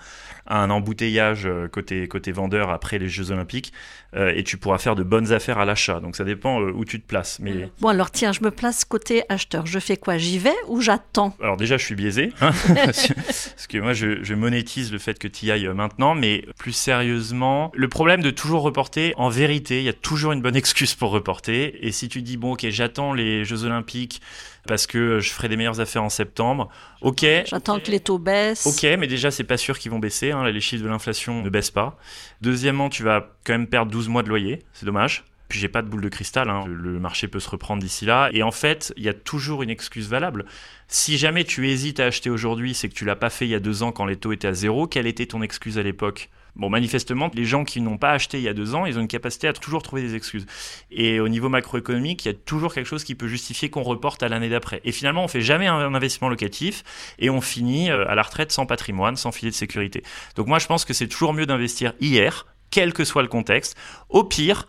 un, 0.48 0.70
embouteillage 0.70 1.46
euh, 1.46 1.68
côté, 1.68 2.08
côté 2.08 2.32
vendeur 2.32 2.70
après 2.70 3.00
les 3.00 3.08
Jeux 3.08 3.32
Olympiques 3.32 3.72
euh, 4.16 4.34
et 4.36 4.44
tu 4.44 4.58
pourras 4.58 4.78
faire 4.78 4.96
de 4.96 5.04
bonnes 5.04 5.32
affaires 5.32 5.60
à 5.60 5.66
l'achat. 5.66 6.00
Donc 6.00 6.16
ça 6.16 6.24
dépend 6.24 6.62
euh, 6.62 6.72
où 6.74 6.84
tu 6.84 7.00
te 7.00 7.08
places. 7.08 7.40
Mais... 7.40 7.70
Bon, 7.80 7.88
alors 7.88 8.12
tiens, 8.12 8.34
je 8.34 8.44
me 8.44 8.52
place 8.52 8.84
côté 8.84 9.24
acheteur. 9.30 9.66
Je 9.66 9.80
fais 9.80 9.98
quoi? 9.98 10.18
J'y 10.18 10.40
vais 10.40 10.56
ou 10.68 10.82
j'attends? 10.82 11.36
Alors 11.42 11.58
déjà, 11.58 11.78
je 11.78 11.86
suis 11.86 11.96
biaisé 11.96 12.34
hein, 12.42 12.52
parce 12.76 13.68
que 13.70 13.78
moi, 13.78 13.94
je, 13.94 14.24
je 14.24 14.34
monétise 14.34 14.92
le 14.92 15.00
fait 15.00 15.18
que 15.18 15.28
tu 15.28 15.46
y 15.46 15.52
ailles 15.52 15.70
maintenant, 15.70 16.16
mais 16.16 16.46
plus 16.58 16.74
sérieusement, 16.74 17.72
le 17.74 17.88
problème 17.88 18.11
de 18.20 18.32
toujours 18.32 18.64
reporter, 18.64 19.14
en 19.16 19.30
vérité, 19.30 19.80
il 19.80 19.86
y 19.86 19.90
a 19.90 19.94
toujours 19.94 20.34
une 20.34 20.42
bonne 20.42 20.56
excuse 20.58 20.94
pour 20.96 21.12
reporter. 21.12 21.78
Et 21.86 21.92
si 21.92 22.10
tu 22.10 22.22
dis, 22.22 22.36
bon, 22.36 22.54
ok, 22.54 22.68
j'attends 22.70 23.14
les 23.14 23.46
Jeux 23.46 23.64
Olympiques 23.64 24.22
parce 24.68 24.86
que 24.86 25.20
je 25.20 25.32
ferai 25.32 25.48
des 25.48 25.58
meilleures 25.58 25.80
affaires 25.80 26.04
en 26.04 26.10
septembre, 26.10 26.70
ok. 27.02 27.26
J'attends 27.46 27.80
que 27.80 27.90
les 27.90 28.00
taux 28.00 28.20
baissent. 28.20 28.68
Ok, 28.68 28.84
mais 29.00 29.08
déjà, 29.08 29.32
c'est 29.32 29.44
pas 29.44 29.58
sûr 29.58 29.80
qu'ils 29.80 29.92
vont 29.92 30.00
baisser. 30.00 30.32
Hein, 30.32 30.50
les 30.50 30.62
chiffres 30.62 30.84
de 30.84 30.90
l'inflation 30.90 31.42
ne 31.42 31.50
baissent 31.50 31.72
pas. 31.72 31.98
Deuxièmement, 32.42 32.90
tu 32.90 33.04
vas 33.04 33.30
quand 33.46 33.54
même 33.54 33.68
perdre 33.68 33.92
12 33.92 34.10
mois 34.10 34.24
de 34.24 34.30
loyer. 34.30 34.60
C'est 34.74 34.86
dommage. 34.86 35.24
Puis 35.52 35.60
j'ai 35.60 35.68
pas 35.68 35.82
de 35.82 35.90
boule 35.90 36.00
de 36.00 36.08
cristal, 36.08 36.50
hein. 36.50 36.64
le 36.66 36.98
marché 36.98 37.28
peut 37.28 37.42
se 37.42 37.50
reprendre 37.50 37.84
d'ici 37.84 38.06
là. 38.06 38.30
Et 38.32 38.42
en 38.42 38.52
fait, 38.52 38.94
il 38.96 39.04
y 39.04 39.10
a 39.10 39.14
toujours 39.14 39.64
une 39.64 39.70
excuse 39.70 40.08
valable. 40.08 40.46
Si 40.88 41.18
jamais 41.18 41.44
tu 41.44 41.68
hésites 41.68 42.00
à 42.00 42.06
acheter 42.06 42.30
aujourd'hui, 42.30 42.74
c'est 42.74 42.88
que 42.88 42.94
tu 42.94 43.04
l'as 43.04 43.18
pas 43.18 43.30
fait 43.30 43.48
il 43.48 43.50
y 43.50 43.56
a 43.56 43.60
deux 43.60 43.84
ans 43.84 43.92
quand 43.92 44.06
les 44.06 44.16
taux 44.16 44.32
étaient 44.32 44.48
à 44.48 44.54
zéro. 44.54 44.88
Quelle 44.88 45.08
était 45.08 45.26
ton 45.26 45.42
excuse 45.42 45.78
à 45.78 45.84
l'époque? 45.84 46.30
Bon, 46.56 46.70
manifestement, 46.70 47.30
les 47.34 47.44
gens 47.44 47.66
qui 47.66 47.82
n'ont 47.82 47.98
pas 47.98 48.12
acheté 48.12 48.38
il 48.38 48.44
y 48.44 48.48
a 48.48 48.54
deux 48.54 48.76
ans, 48.76 48.86
ils 48.86 48.98
ont 48.98 49.02
une 49.02 49.10
capacité 49.10 49.50
à 49.50 49.52
toujours 49.52 49.84
trouver 49.84 50.04
des 50.04 50.16
excuses. 50.16 50.46
Et 50.90 51.20
au 51.20 51.28
niveau 51.28 51.50
macroéconomique, 51.50 52.24
il 52.24 52.30
y 52.30 52.32
a 52.32 52.34
toujours 52.34 52.74
quelque 52.74 52.88
chose 52.88 53.04
qui 53.04 53.16
peut 53.16 53.28
justifier 53.28 53.70
qu'on 53.70 53.84
reporte 53.84 54.24
à 54.24 54.30
l'année 54.30 54.48
d'après. 54.48 54.80
Et 54.86 54.94
finalement, 54.94 55.26
on 55.26 55.28
fait 55.28 55.42
jamais 55.42 55.68
un 55.68 55.94
investissement 55.94 56.30
locatif 56.30 56.86
et 57.20 57.30
on 57.30 57.42
finit 57.42 57.92
euh, 57.92 58.08
à 58.08 58.16
la 58.16 58.22
retraite 58.22 58.54
sans 58.54 58.66
patrimoine, 58.66 59.18
sans 59.18 59.34
filet 59.34 59.52
de 59.52 59.56
sécurité. 59.56 60.02
Donc 60.38 60.48
moi, 60.48 60.60
je 60.60 60.68
pense 60.68 60.86
que 60.86 60.94
c'est 60.94 61.10
toujours 61.10 61.34
mieux 61.34 61.46
d'investir 61.46 61.92
hier, 62.00 62.46
quel 62.70 62.94
que 62.94 63.04
soit 63.04 63.22
le 63.22 63.28
contexte. 63.28 63.78
Au 64.10 64.24
pire, 64.24 64.66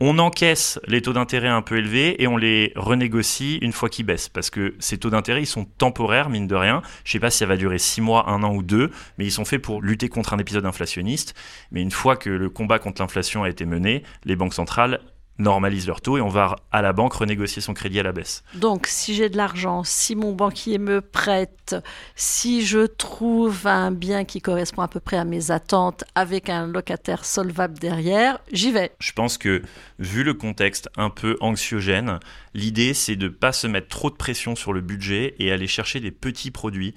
on 0.00 0.18
encaisse 0.18 0.78
les 0.86 1.02
taux 1.02 1.12
d'intérêt 1.12 1.48
un 1.48 1.62
peu 1.62 1.78
élevés 1.78 2.22
et 2.22 2.26
on 2.26 2.36
les 2.36 2.72
renégocie 2.76 3.58
une 3.62 3.72
fois 3.72 3.88
qu'ils 3.88 4.06
baissent. 4.06 4.28
Parce 4.28 4.50
que 4.50 4.74
ces 4.78 4.98
taux 4.98 5.10
d'intérêt, 5.10 5.42
ils 5.42 5.46
sont 5.46 5.64
temporaires, 5.64 6.30
mine 6.30 6.46
de 6.46 6.54
rien. 6.54 6.82
Je 7.04 7.10
ne 7.10 7.12
sais 7.12 7.20
pas 7.20 7.30
si 7.30 7.38
ça 7.38 7.46
va 7.46 7.56
durer 7.56 7.78
six 7.78 8.00
mois, 8.00 8.28
un 8.28 8.42
an 8.42 8.54
ou 8.54 8.62
deux, 8.62 8.90
mais 9.18 9.24
ils 9.24 9.32
sont 9.32 9.44
faits 9.44 9.60
pour 9.60 9.82
lutter 9.82 10.08
contre 10.08 10.34
un 10.34 10.38
épisode 10.38 10.66
inflationniste. 10.66 11.34
Mais 11.72 11.82
une 11.82 11.90
fois 11.90 12.16
que 12.16 12.30
le 12.30 12.48
combat 12.48 12.78
contre 12.78 13.02
l'inflation 13.02 13.42
a 13.42 13.48
été 13.48 13.64
mené, 13.64 14.02
les 14.24 14.36
banques 14.36 14.54
centrales 14.54 15.00
normalise 15.38 15.86
leur 15.86 16.00
taux 16.00 16.18
et 16.18 16.20
on 16.20 16.28
va 16.28 16.56
à 16.72 16.82
la 16.82 16.92
banque 16.92 17.14
renégocier 17.14 17.62
son 17.62 17.74
crédit 17.74 18.00
à 18.00 18.02
la 18.02 18.12
baisse. 18.12 18.42
Donc 18.54 18.86
si 18.86 19.14
j'ai 19.14 19.28
de 19.28 19.36
l'argent, 19.36 19.84
si 19.84 20.16
mon 20.16 20.32
banquier 20.32 20.78
me 20.78 21.00
prête, 21.00 21.76
si 22.16 22.64
je 22.64 22.86
trouve 22.86 23.66
un 23.66 23.90
bien 23.90 24.24
qui 24.24 24.40
correspond 24.40 24.82
à 24.82 24.88
peu 24.88 25.00
près 25.00 25.16
à 25.16 25.24
mes 25.24 25.50
attentes 25.50 26.04
avec 26.14 26.48
un 26.48 26.66
locataire 26.66 27.24
solvable 27.24 27.78
derrière, 27.78 28.40
j'y 28.52 28.72
vais. 28.72 28.92
Je 29.00 29.12
pense 29.12 29.38
que 29.38 29.62
vu 29.98 30.24
le 30.24 30.34
contexte 30.34 30.88
un 30.96 31.10
peu 31.10 31.36
anxiogène, 31.40 32.18
l'idée 32.54 32.94
c'est 32.94 33.16
de 33.16 33.28
ne 33.28 33.32
pas 33.32 33.52
se 33.52 33.66
mettre 33.66 33.88
trop 33.88 34.10
de 34.10 34.16
pression 34.16 34.56
sur 34.56 34.72
le 34.72 34.80
budget 34.80 35.34
et 35.38 35.52
aller 35.52 35.66
chercher 35.66 36.00
des 36.00 36.10
petits 36.10 36.50
produits 36.50 36.94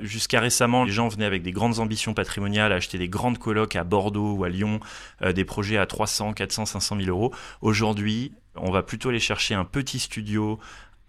Jusqu'à 0.00 0.40
récemment, 0.40 0.84
les 0.84 0.92
gens 0.92 1.08
venaient 1.08 1.24
avec 1.24 1.42
des 1.42 1.52
grandes 1.52 1.78
ambitions 1.78 2.14
patrimoniales, 2.14 2.72
acheter 2.72 2.98
des 2.98 3.08
grandes 3.08 3.38
colocs 3.38 3.76
à 3.76 3.84
Bordeaux 3.84 4.34
ou 4.34 4.44
à 4.44 4.48
Lyon, 4.48 4.80
euh, 5.22 5.32
des 5.32 5.44
projets 5.44 5.78
à 5.78 5.86
300, 5.86 6.32
400, 6.32 6.66
500 6.66 6.96
000 6.96 7.08
euros. 7.08 7.32
Aujourd'hui, 7.60 8.32
on 8.56 8.70
va 8.70 8.82
plutôt 8.82 9.10
aller 9.10 9.20
chercher 9.20 9.54
un 9.54 9.64
petit 9.64 9.98
studio 9.98 10.58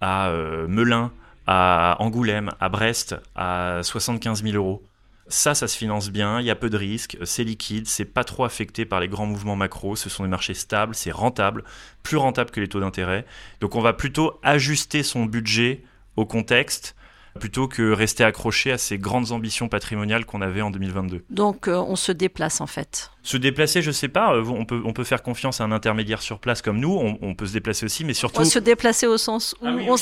à 0.02 0.28
euh, 0.28 0.68
Melun, 0.68 1.12
à 1.48 1.98
Angoulême, 2.00 2.52
à 2.60 2.70
Brest, 2.70 3.16
à 3.36 3.80
75 3.82 4.44
000 4.44 4.56
euros. 4.56 4.84
Ça, 5.28 5.56
ça 5.56 5.68
se 5.68 5.76
finance 5.76 6.12
bien, 6.12 6.40
il 6.40 6.46
y 6.46 6.52
a 6.52 6.56
peu 6.56 6.70
de 6.70 6.78
risques, 6.78 7.18
c'est 7.24 7.44
liquide, 7.44 7.88
c'est 7.88 8.06
pas 8.06 8.24
trop 8.24 8.44
affecté 8.44 8.86
par 8.86 9.00
les 9.00 9.08
grands 9.08 9.26
mouvements 9.26 9.56
macro, 9.56 9.96
ce 9.96 10.08
sont 10.08 10.22
des 10.22 10.30
marchés 10.30 10.54
stables, 10.54 10.94
c'est 10.94 11.10
rentable, 11.10 11.64
plus 12.04 12.18
rentable 12.18 12.52
que 12.52 12.62
les 12.62 12.68
taux 12.68 12.80
d'intérêt. 12.80 13.26
Donc 13.60 13.76
on 13.76 13.82
va 13.82 13.94
plutôt 13.94 14.40
ajuster 14.44 15.02
son 15.02 15.26
budget 15.26 15.82
au 16.16 16.28
contexte 16.28 16.96
plutôt 17.40 17.68
que 17.68 17.92
rester 17.92 18.24
accroché 18.24 18.72
à 18.72 18.78
ces 18.78 18.98
grandes 18.98 19.32
ambitions 19.32 19.68
patrimoniales 19.68 20.26
qu'on 20.26 20.42
avait 20.42 20.62
en 20.62 20.72
2022. 20.72 21.26
Donc 21.30 21.68
euh, 21.68 21.78
on 21.78 21.96
se 21.96 22.12
déplace 22.12 22.62
en 22.62 22.68
fait. 22.68 23.12
Se 23.26 23.38
déplacer, 23.38 23.82
je 23.82 23.90
sais 23.90 24.08
pas, 24.08 24.36
euh, 24.36 24.44
on 24.46 24.66
peut, 24.66 24.84
on 24.86 24.94
peut 24.94 25.04
faire 25.04 25.24
confiance 25.24 25.60
à 25.60 25.64
un 25.64 25.72
intermédiaire 25.72 26.22
sur 26.22 26.38
place 26.38 26.62
comme 26.62 26.80
nous, 26.80 27.18
on, 27.22 27.34
peut 27.34 27.48
se 27.48 27.54
déplacer 27.54 27.84
aussi, 27.84 28.06
mais 28.06 28.14
surtout... 28.14 28.42
On 28.42 28.46
se 28.46 28.60
déplacer 28.60 29.08
au 29.08 29.18
sens 29.18 29.56
où 29.62 29.66
ah 29.66 29.72
on 29.88 29.96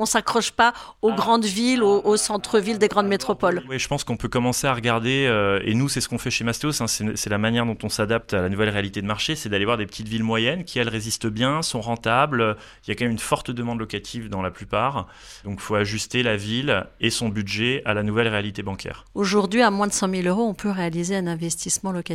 on 0.00 0.06
s'accroche 0.06 0.52
pas 0.52 0.72
aux 1.02 1.10
ah. 1.10 1.16
grandes 1.16 1.44
villes, 1.44 1.82
aux, 1.82 2.16
centres-villes 2.16 2.78
des 2.78 2.86
grandes 2.86 3.08
métropoles. 3.08 3.64
Oui, 3.68 3.80
je 3.80 3.88
pense 3.88 4.04
qu'on 4.04 4.16
peut 4.16 4.28
commencer 4.28 4.68
à 4.68 4.72
regarder, 4.72 5.26
euh, 5.26 5.58
et 5.64 5.74
nous 5.74 5.88
c'est 5.88 6.00
ce 6.00 6.08
qu'on 6.08 6.18
fait 6.18 6.30
chez 6.30 6.44
Mastéos, 6.44 6.80
hein, 6.80 6.86
c'est 6.86 7.28
la 7.28 7.38
manière 7.38 7.66
dont 7.66 7.78
on 7.82 7.88
s'adapte 7.88 8.34
à 8.34 8.42
la 8.42 8.48
nouvelle 8.48 8.70
réalité 8.70 9.02
de 9.02 9.06
marché, 9.06 9.34
c'est 9.34 9.48
d'aller 9.48 9.64
voir 9.64 9.76
des 9.76 9.86
petites 9.86 10.06
villes 10.06 10.22
moyennes 10.22 10.62
qui 10.62 10.78
elles 10.78 10.88
résistent 10.88 11.26
bien, 11.26 11.60
sont 11.62 11.80
rentables, 11.80 12.56
il 12.86 12.90
y 12.90 12.92
a 12.92 12.94
quand 12.94 13.04
même 13.04 13.12
une 13.12 13.18
forte 13.18 13.50
demande 13.50 13.80
locative 13.80 14.28
dans 14.28 14.42
la 14.42 14.52
plupart, 14.52 15.08
donc 15.42 15.54
il 15.54 15.62
faut 15.62 15.74
ajuster 15.74 16.22
la 16.22 16.36
ville 16.36 16.86
et 17.00 17.10
son 17.10 17.30
budget 17.30 17.82
à 17.84 17.94
la 17.94 18.04
nouvelle 18.04 18.28
réalité 18.28 18.62
bancaire. 18.62 19.06
Aujourd'hui, 19.16 19.62
à 19.62 19.72
moins 19.72 19.88
de 19.88 19.92
100 19.92 20.08
000 20.08 20.28
euros, 20.28 20.46
on 20.46 20.54
peut 20.54 20.70
réaliser 20.70 21.16
un 21.16 21.26
investissement 21.26 21.90
locatif 21.90 22.11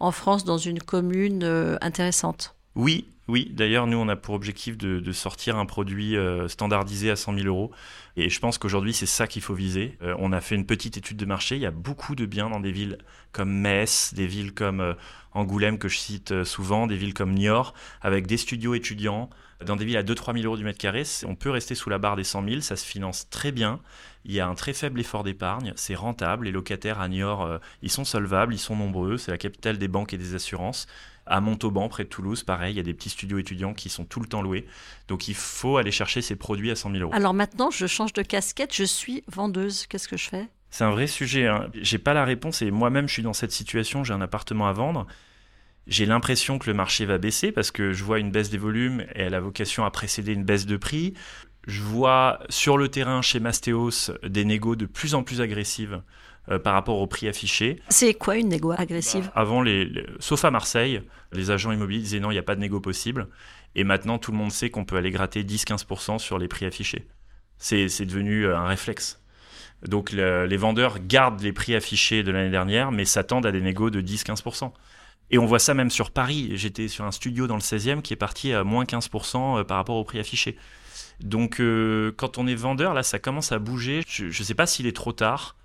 en 0.00 0.10
France 0.10 0.44
dans 0.44 0.58
une 0.58 0.80
commune 0.80 1.42
euh, 1.44 1.76
intéressante. 1.80 2.54
Oui, 2.74 3.13
oui. 3.28 3.50
D'ailleurs, 3.52 3.86
nous, 3.86 3.96
on 3.96 4.08
a 4.08 4.16
pour 4.16 4.34
objectif 4.34 4.76
de, 4.76 5.12
sortir 5.12 5.56
un 5.56 5.66
produit 5.66 6.16
euh, 6.16 6.48
standardisé 6.48 7.10
à 7.10 7.16
100 7.16 7.34
000 7.34 7.46
euros. 7.46 7.70
Et 8.16 8.28
je 8.28 8.38
pense 8.38 8.58
qu'aujourd'hui, 8.58 8.92
c'est 8.92 9.06
ça 9.06 9.26
qu'il 9.26 9.42
faut 9.42 9.54
viser. 9.54 9.96
Euh, 10.02 10.14
on 10.18 10.32
a 10.32 10.40
fait 10.40 10.54
une 10.54 10.66
petite 10.66 10.96
étude 10.96 11.16
de 11.16 11.26
marché. 11.26 11.56
Il 11.56 11.62
y 11.62 11.66
a 11.66 11.70
beaucoup 11.70 12.14
de 12.14 12.26
biens 12.26 12.50
dans 12.50 12.60
des 12.60 12.72
villes 12.72 12.98
comme 13.32 13.50
Metz, 13.50 14.12
des 14.14 14.26
villes 14.26 14.52
comme 14.52 14.94
Angoulême, 15.32 15.78
que 15.78 15.88
je 15.88 15.98
cite 15.98 16.44
souvent, 16.44 16.86
des 16.86 16.96
villes 16.96 17.14
comme 17.14 17.34
Niort, 17.34 17.74
avec 18.02 18.26
des 18.26 18.36
studios 18.36 18.74
étudiants. 18.74 19.30
Dans 19.64 19.76
des 19.76 19.84
villes 19.84 19.96
à 19.96 20.02
2-3 20.02 20.34
000 20.34 20.44
euros 20.44 20.56
du 20.56 20.64
mètre 20.64 20.78
carré, 20.78 21.04
on 21.26 21.34
peut 21.34 21.50
rester 21.50 21.74
sous 21.74 21.88
la 21.88 21.98
barre 21.98 22.16
des 22.16 22.24
100 22.24 22.44
000. 22.48 22.60
Ça 22.60 22.76
se 22.76 22.84
finance 22.84 23.28
très 23.30 23.52
bien. 23.52 23.80
Il 24.24 24.32
y 24.32 24.40
a 24.40 24.46
un 24.46 24.54
très 24.54 24.72
faible 24.72 25.00
effort 25.00 25.22
d'épargne, 25.22 25.72
c'est 25.76 25.94
rentable. 25.94 26.46
Les 26.46 26.52
locataires 26.52 27.00
à 27.00 27.08
Niort, 27.08 27.42
euh, 27.42 27.58
ils 27.82 27.90
sont 27.90 28.04
solvables, 28.04 28.54
ils 28.54 28.58
sont 28.58 28.76
nombreux. 28.76 29.16
C'est 29.16 29.30
la 29.30 29.38
capitale 29.38 29.78
des 29.78 29.88
banques 29.88 30.12
et 30.12 30.18
des 30.18 30.34
assurances. 30.34 30.86
À 31.26 31.40
Montauban, 31.40 31.88
près 31.88 32.04
de 32.04 32.08
Toulouse, 32.08 32.42
pareil, 32.42 32.74
il 32.74 32.76
y 32.76 32.80
a 32.80 32.82
des 32.82 32.94
petits 32.94 33.10
studios 33.14 33.38
étudiants 33.38 33.74
qui 33.74 33.88
sont 33.88 34.04
tout 34.04 34.20
le 34.20 34.26
temps 34.26 34.42
loués. 34.42 34.66
Donc 35.08 35.28
il 35.28 35.34
faut 35.34 35.76
aller 35.76 35.90
chercher 35.90 36.22
ces 36.22 36.36
produits 36.36 36.70
à 36.70 36.76
100 36.76 36.90
000 36.90 37.02
euros. 37.02 37.12
Alors 37.14 37.34
maintenant, 37.34 37.70
je 37.70 37.86
change 37.86 38.12
de 38.12 38.22
casquette, 38.22 38.74
je 38.74 38.84
suis 38.84 39.24
vendeuse. 39.26 39.86
Qu'est-ce 39.86 40.08
que 40.08 40.16
je 40.16 40.28
fais? 40.28 40.48
C'est 40.70 40.84
un 40.84 40.90
vrai 40.90 41.06
sujet. 41.06 41.46
Hein. 41.46 41.70
J'ai 41.74 41.98
pas 41.98 42.14
la 42.14 42.24
réponse 42.24 42.60
et 42.60 42.70
moi-même, 42.70 43.08
je 43.08 43.14
suis 43.14 43.22
dans 43.22 43.32
cette 43.32 43.52
situation. 43.52 44.04
J'ai 44.04 44.12
un 44.12 44.20
appartement 44.20 44.66
à 44.66 44.72
vendre. 44.72 45.06
J'ai 45.86 46.06
l'impression 46.06 46.58
que 46.58 46.68
le 46.68 46.74
marché 46.74 47.04
va 47.04 47.18
baisser 47.18 47.52
parce 47.52 47.70
que 47.70 47.92
je 47.92 48.04
vois 48.04 48.18
une 48.18 48.30
baisse 48.30 48.50
des 48.50 48.58
volumes 48.58 49.02
et 49.14 49.22
elle 49.22 49.34
a 49.34 49.40
vocation 49.40 49.84
à 49.84 49.90
précéder 49.90 50.32
une 50.32 50.44
baisse 50.44 50.66
de 50.66 50.76
prix. 50.76 51.14
Je 51.66 51.80
vois 51.80 52.40
sur 52.48 52.76
le 52.76 52.88
terrain 52.88 53.22
chez 53.22 53.40
Mastéos 53.40 54.10
des 54.22 54.44
négos 54.44 54.76
de 54.76 54.86
plus 54.86 55.14
en 55.14 55.22
plus 55.22 55.40
agressives 55.40 56.02
euh, 56.50 56.58
par 56.58 56.74
rapport 56.74 56.98
au 56.98 57.06
prix 57.06 57.28
affiché. 57.28 57.80
C'est 57.88 58.14
quoi 58.14 58.36
une 58.36 58.48
négo 58.48 58.72
agressive 58.72 59.26
bah, 59.26 59.32
Avant, 59.34 59.62
les, 59.62 59.90
sauf 60.18 60.44
à 60.44 60.50
Marseille, 60.50 61.02
les 61.32 61.50
agents 61.50 61.72
immobiliers 61.72 62.02
disaient 62.02 62.20
non, 62.20 62.30
il 62.30 62.34
n'y 62.34 62.38
a 62.38 62.42
pas 62.42 62.54
de 62.54 62.60
négo 62.60 62.80
possible. 62.80 63.28
Et 63.74 63.84
maintenant, 63.84 64.18
tout 64.18 64.30
le 64.30 64.38
monde 64.38 64.52
sait 64.52 64.70
qu'on 64.70 64.84
peut 64.84 64.96
aller 64.96 65.10
gratter 65.10 65.42
10-15% 65.42 66.18
sur 66.18 66.38
les 66.38 66.46
prix 66.48 66.66
affichés. 66.66 67.06
C'est 67.58 67.86
devenu 68.04 68.46
euh, 68.46 68.56
un 68.56 68.66
réflexe. 68.66 69.20
Donc 69.86 70.12
le- 70.12 70.46
les 70.46 70.56
vendeurs 70.56 70.98
gardent 71.00 71.40
les 71.42 71.52
prix 71.52 71.74
affichés 71.74 72.22
de 72.22 72.30
l'année 72.30 72.50
dernière, 72.50 72.92
mais 72.92 73.04
s'attendent 73.04 73.46
à 73.46 73.52
des 73.52 73.60
négos 73.60 73.90
de 73.90 74.00
10-15%. 74.00 74.72
Et 75.30 75.38
on 75.38 75.46
voit 75.46 75.58
ça 75.58 75.74
même 75.74 75.90
sur 75.90 76.10
Paris. 76.10 76.52
J'étais 76.54 76.86
sur 76.88 77.04
un 77.04 77.10
studio 77.10 77.46
dans 77.46 77.54
le 77.56 77.60
16e 77.62 78.02
qui 78.02 78.12
est 78.12 78.16
parti 78.16 78.52
à 78.52 78.62
moins 78.64 78.84
15% 78.84 79.64
par 79.64 79.78
rapport 79.78 79.96
au 79.96 80.04
prix 80.04 80.18
affiché. 80.20 80.56
Donc 81.20 81.60
euh, 81.60 82.12
quand 82.16 82.38
on 82.38 82.46
est 82.46 82.54
vendeur, 82.54 82.92
là, 82.94 83.02
ça 83.02 83.18
commence 83.18 83.50
à 83.52 83.58
bouger. 83.58 84.02
Je 84.06 84.26
ne 84.26 84.30
sais 84.32 84.54
pas 84.54 84.66
s'il 84.66 84.86
est 84.86 84.94
trop 84.96 85.12
tard, 85.12 85.56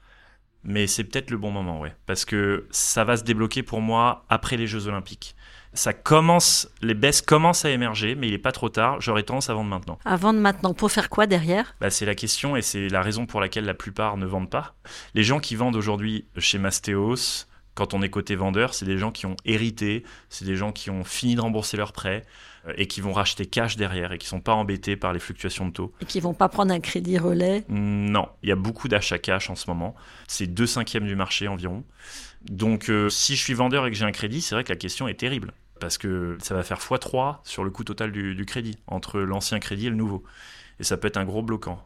mais 0.64 0.88
c'est 0.88 1.04
peut-être 1.04 1.32
le 1.32 1.38
bon 1.38 1.52
moment, 1.52 1.80
ouais. 1.80 1.96
Parce 2.06 2.26
que 2.26 2.68
ça 2.72 3.04
va 3.04 3.18
se 3.18 3.24
débloquer 3.24 3.64
pour 3.64 3.82
moi 3.82 4.26
après 4.30 4.58
les 4.58 4.68
Jeux 4.68 4.88
Olympiques. 4.88 5.36
Ça 5.74 5.94
commence, 5.94 6.68
les 6.82 6.96
baisses 6.96 7.22
commencent 7.22 7.64
à 7.64 7.70
émerger, 7.70 8.16
mais 8.16 8.28
il 8.28 8.32
n'est 8.32 8.40
pas 8.40 8.52
trop 8.52 8.70
tard. 8.70 9.00
J'aurais 9.02 9.24
tendance 9.24 9.50
à 9.50 9.54
vendre 9.54 9.70
maintenant. 9.70 10.00
Avant 10.04 10.34
de 10.34 10.40
maintenant, 10.40 10.74
pour 10.74 10.92
faire 10.92 11.10
quoi 11.10 11.28
derrière? 11.28 11.76
Bah, 11.80 11.92
c'est 11.92 12.06
la 12.06 12.16
question 12.16 12.56
et 12.56 12.64
c'est 12.64 12.90
la 12.90 13.04
raison 13.04 13.28
pour 13.28 13.40
laquelle 13.40 13.66
la 13.66 13.76
plupart 13.76 14.18
ne 14.18 14.26
vendent 14.26 14.50
pas. 14.50 14.74
Les 15.14 15.24
gens 15.24 15.40
qui 15.40 15.56
vendent 15.56 15.76
aujourd'hui 15.76 16.26
chez 16.38 16.58
Mastéos, 16.58 17.46
quand 17.80 17.94
on 17.94 18.02
est 18.02 18.10
côté 18.10 18.36
vendeur, 18.36 18.74
c'est 18.74 18.86
des 18.86 18.98
gens 18.98 19.10
qui 19.10 19.26
ont 19.26 19.38
hérité, 19.46 20.04
c'est 20.28 20.44
des 20.44 20.58
gens 20.58 20.74
qui 20.74 20.90
ont 20.90 21.06
fini 21.06 21.36
de 21.36 21.40
rembourser 21.40 21.78
leurs 21.78 21.94
prêts 21.94 22.26
euh, 22.68 22.74
et 22.76 22.88
qui 22.88 23.00
vont 23.00 23.14
racheter 23.14 23.46
cash 23.46 23.78
derrière 23.78 24.12
et 24.12 24.18
qui 24.18 24.28
sont 24.28 24.42
pas 24.42 24.54
embêtés 24.54 24.98
par 24.98 25.14
les 25.14 25.20
fluctuations 25.20 25.66
de 25.66 25.72
taux. 25.72 25.94
Et 26.02 26.06
qui 26.06 26.20
vont 26.20 26.34
pas 26.34 26.50
prendre 26.50 26.74
un 26.74 26.82
crédit 26.82 27.18
relais? 27.18 27.64
Non, 27.70 28.28
il 28.44 28.50
y 28.50 28.52
a 28.52 28.58
beaucoup 28.58 28.90
d'achats 28.90 29.18
cash 29.18 29.50
en 29.50 29.56
ce 29.56 29.70
moment. 29.70 29.96
C'est 30.28 30.46
deux 30.46 30.68
cinquièmes 30.68 31.08
du 31.08 31.16
marché 31.16 31.48
environ. 31.48 31.86
Donc 32.50 32.90
euh, 32.90 33.08
si 33.08 33.38
je 33.38 33.42
suis 33.42 33.54
vendeur 33.54 33.88
et 33.88 33.92
que 33.92 33.96
j'ai 33.96 34.04
un 34.04 34.12
crédit, 34.12 34.42
c'est 34.42 34.56
vrai 34.56 34.66
que 34.66 34.74
la 34.74 34.78
question 34.78 35.08
est 35.08 35.18
terrible. 35.18 35.54
Parce 35.80 35.98
que 35.98 36.38
ça 36.42 36.54
va 36.54 36.64
faire 36.64 36.80
x3 36.80 37.38
sur 37.46 37.64
le 37.64 37.72
coût 37.72 37.86
total 37.86 38.12
du, 38.12 38.36
du 38.36 38.46
crédit, 38.46 38.78
entre 38.88 39.22
l'ancien 39.22 39.60
crédit 39.60 39.88
et 39.88 39.90
le 39.90 39.96
nouveau. 39.96 40.26
Et 40.82 40.84
ça 40.84 40.98
peut 40.98 41.08
être 41.08 41.16
un 41.16 41.24
gros 41.24 41.44
bloquant. 41.44 41.82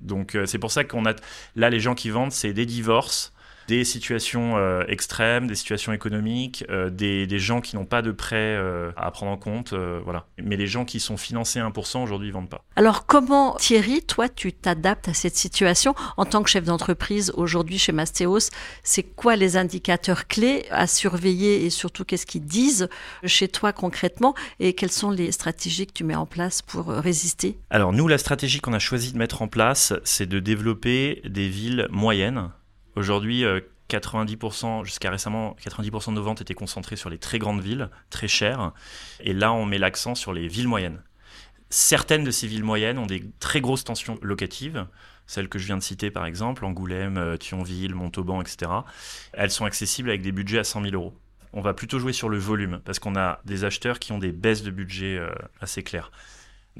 Donc 0.00 0.36
euh, 0.36 0.46
c'est 0.46 0.60
pour 0.60 0.70
ça 0.70 0.84
qu'on 0.84 1.04
a... 1.04 1.14
Là, 1.56 1.68
les 1.68 1.80
gens 1.80 1.96
qui 1.96 2.10
vendent, 2.10 2.30
c'est 2.30 2.52
des 2.52 2.66
divorces, 2.66 3.32
des 3.68 3.84
situations 3.84 4.56
euh, 4.56 4.84
extrêmes, 4.88 5.46
des 5.46 5.54
situations 5.54 5.92
économiques, 5.92 6.64
euh, 6.70 6.90
des, 6.90 7.26
des 7.26 7.38
gens 7.38 7.60
qui 7.60 7.76
n'ont 7.76 7.84
pas 7.84 8.02
de 8.02 8.12
prêt 8.12 8.36
euh, 8.36 8.90
à 8.96 9.10
prendre 9.10 9.32
en 9.32 9.36
compte. 9.36 9.74
voilà. 10.04 10.26
Mais 10.42 10.56
les 10.56 10.66
gens 10.66 10.84
qui 10.84 11.00
sont 11.00 11.16
financés 11.16 11.60
à 11.60 11.68
1%, 11.68 12.02
aujourd'hui, 12.02 12.28
ils 12.28 12.32
vendent 12.32 12.48
pas. 12.48 12.64
Alors 12.76 13.06
comment, 13.06 13.56
Thierry, 13.56 14.02
toi, 14.02 14.28
tu 14.28 14.52
t'adaptes 14.52 15.08
à 15.08 15.14
cette 15.14 15.36
situation 15.36 15.94
en 16.16 16.24
tant 16.24 16.42
que 16.42 16.50
chef 16.50 16.64
d'entreprise 16.64 17.32
aujourd'hui 17.36 17.78
chez 17.78 17.92
Mastéos? 17.92 18.50
C'est 18.82 19.02
quoi 19.02 19.36
les 19.36 19.56
indicateurs 19.56 20.26
clés 20.26 20.64
à 20.70 20.86
surveiller 20.86 21.64
et 21.64 21.70
surtout 21.70 22.04
qu'est-ce 22.04 22.26
qu'ils 22.26 22.44
disent 22.44 22.88
chez 23.24 23.48
toi 23.48 23.72
concrètement? 23.72 24.34
Et 24.60 24.74
quelles 24.74 24.92
sont 24.92 25.10
les 25.10 25.32
stratégies 25.32 25.86
que 25.86 25.92
tu 25.92 26.04
mets 26.04 26.14
en 26.14 26.26
place 26.26 26.62
pour 26.62 26.88
résister? 26.88 27.58
Alors 27.70 27.92
nous, 27.92 28.08
la 28.08 28.18
stratégie 28.18 28.60
qu'on 28.60 28.72
a 28.72 28.78
choisi 28.78 29.12
de 29.12 29.18
mettre 29.18 29.42
en 29.42 29.48
place, 29.48 29.92
c'est 30.04 30.26
de 30.26 30.40
développer 30.40 31.22
des 31.24 31.48
villes 31.48 31.86
moyennes. 31.90 32.50
Aujourd'hui, 32.94 33.44
euh, 33.44 33.60
90%, 33.88 34.84
jusqu'à 34.84 35.10
récemment, 35.10 35.56
90% 35.60 36.10
de 36.10 36.16
nos 36.16 36.22
ventes 36.22 36.40
étaient 36.40 36.54
concentrées 36.54 36.96
sur 36.96 37.10
les 37.10 37.18
très 37.18 37.38
grandes 37.38 37.60
villes, 37.60 37.90
très 38.10 38.28
chères. 38.28 38.72
Et 39.20 39.32
là, 39.32 39.52
on 39.52 39.66
met 39.66 39.78
l'accent 39.78 40.14
sur 40.14 40.32
les 40.32 40.48
villes 40.48 40.68
moyennes. 40.68 41.02
Certaines 41.70 42.24
de 42.24 42.30
ces 42.30 42.46
villes 42.46 42.64
moyennes 42.64 42.98
ont 42.98 43.06
des 43.06 43.24
très 43.40 43.60
grosses 43.60 43.84
tensions 43.84 44.18
locatives. 44.22 44.86
Celles 45.26 45.48
que 45.48 45.58
je 45.58 45.66
viens 45.66 45.78
de 45.78 45.82
citer, 45.82 46.10
par 46.10 46.26
exemple, 46.26 46.64
Angoulême, 46.64 47.16
euh, 47.16 47.36
Thionville, 47.36 47.94
Montauban, 47.94 48.42
etc. 48.42 48.70
Elles 49.32 49.50
sont 49.50 49.64
accessibles 49.64 50.10
avec 50.10 50.22
des 50.22 50.32
budgets 50.32 50.58
à 50.58 50.64
100 50.64 50.82
000 50.82 50.94
euros. 50.94 51.14
On 51.54 51.60
va 51.60 51.74
plutôt 51.74 51.98
jouer 51.98 52.12
sur 52.12 52.28
le 52.28 52.38
volume, 52.38 52.80
parce 52.84 52.98
qu'on 52.98 53.16
a 53.16 53.40
des 53.44 53.64
acheteurs 53.64 53.98
qui 53.98 54.12
ont 54.12 54.18
des 54.18 54.32
baisses 54.32 54.62
de 54.62 54.70
budget 54.70 55.18
euh, 55.18 55.30
assez 55.60 55.82
claires. 55.82 56.10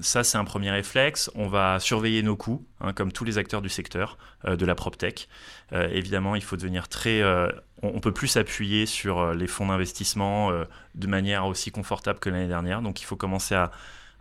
Ça, 0.00 0.24
c'est 0.24 0.38
un 0.38 0.44
premier 0.44 0.70
réflexe. 0.70 1.30
On 1.34 1.48
va 1.48 1.78
surveiller 1.78 2.22
nos 2.22 2.34
coûts, 2.34 2.66
hein, 2.80 2.94
comme 2.94 3.12
tous 3.12 3.24
les 3.24 3.36
acteurs 3.36 3.60
du 3.60 3.68
secteur 3.68 4.16
euh, 4.46 4.56
de 4.56 4.64
la 4.64 4.74
PropTech. 4.74 5.28
Euh, 5.72 5.88
évidemment, 5.90 6.34
il 6.34 6.42
faut 6.42 6.56
devenir 6.56 6.88
très. 6.88 7.20
euh, 7.20 7.48
on, 7.82 7.88
on 7.96 8.00
peut 8.00 8.12
plus 8.12 8.28
s'appuyer 8.28 8.86
sur 8.86 9.18
euh, 9.18 9.34
les 9.34 9.46
fonds 9.46 9.66
d'investissement 9.66 10.50
de 10.94 11.06
manière 11.06 11.46
aussi 11.46 11.70
confortable 11.70 12.20
que 12.20 12.30
l'année 12.30 12.48
dernière. 12.48 12.80
Donc, 12.80 13.02
il 13.02 13.04
faut 13.04 13.16
commencer 13.16 13.54
à, 13.54 13.70